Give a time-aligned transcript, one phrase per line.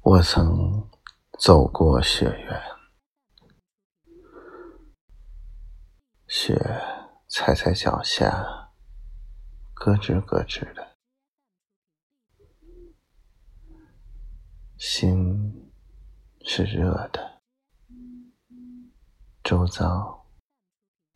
[0.00, 0.88] 我曾
[1.38, 2.62] 走过雪原，
[6.26, 6.54] 雪
[7.26, 8.70] 踩在脚下，
[9.74, 10.96] 咯吱咯吱的，
[14.78, 15.70] 心
[16.42, 17.42] 是热的，
[19.44, 20.26] 周遭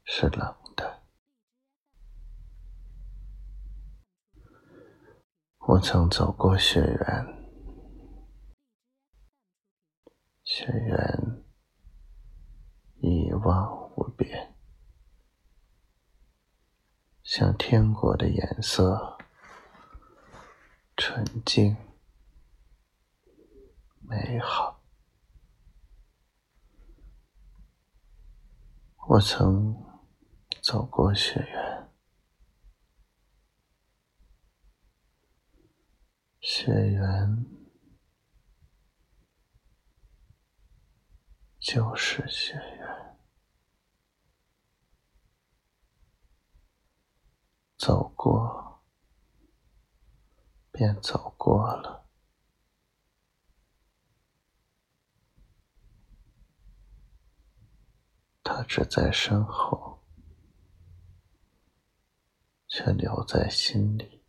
[0.04, 1.02] 是冷的。
[5.60, 7.41] 我曾走过雪原。
[10.62, 11.42] 雪原
[13.00, 14.54] 一望无边，
[17.24, 19.18] 像天国的颜色，
[20.96, 21.76] 纯净
[24.02, 24.80] 美好。
[29.08, 29.74] 我曾
[30.60, 31.90] 走过雪原，
[36.40, 37.61] 雪原。
[41.74, 43.16] 就是雪原，
[47.78, 48.82] 走过
[50.70, 52.06] 便走过了，
[58.42, 60.04] 他只在身后，
[62.68, 64.21] 却留在心里。